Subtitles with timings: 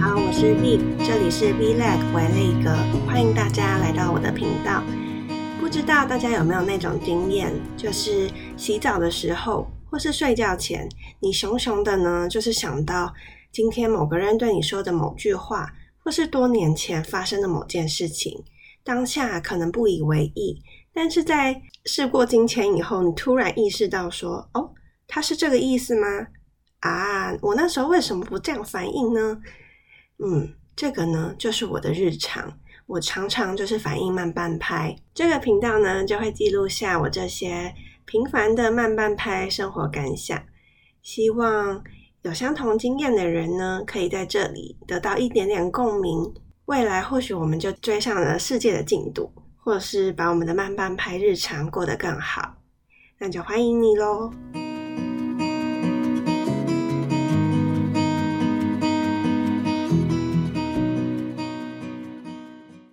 [0.00, 2.70] 好，我是 V，这里是 V Lag 维利格，
[3.04, 4.80] 欢迎大家来到我的频道。
[5.58, 10.88] 不知道大家有没有那种经验，就是洗澡的时候或是睡觉前，
[11.18, 13.12] 你熊熊的呢，就是想到
[13.50, 15.72] 今天某个人对你说的某句话，
[16.04, 18.44] 或是多年前发生的某件事情，
[18.84, 20.62] 当下可能不以为意，
[20.94, 24.70] 但是在事过境迁以后，你突然意识到说，哦，
[25.08, 26.06] 他是这个意思吗？
[26.80, 29.38] 啊，我那时候为什么不这样反应呢？
[30.18, 34.96] 嗯，这个呢就是我的日常，我常常就是反应慢半拍。
[35.14, 37.72] 这个频道呢就会记录下我这些
[38.04, 40.42] 平凡的慢半拍生活感想，
[41.02, 41.82] 希望
[42.22, 46.34] 有相同经验的人呢可以在这里得到一点点共鸣。
[46.66, 52.56] 未来或许我们就追上了世界的进度，或是把我们的慢半拍日常过得更好，
[53.18, 54.30] 那就欢迎你喽。